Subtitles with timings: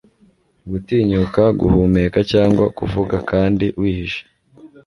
[0.69, 4.23] Gutinyuka guhumeka cyangwa kuvuga kandi wihishe